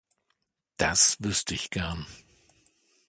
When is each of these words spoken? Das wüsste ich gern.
Das 0.77 1.17
wüsste 1.19 1.53
ich 1.53 1.69
gern. 1.69 2.07